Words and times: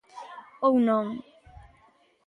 Ou 0.67 0.73
non... 0.87 1.07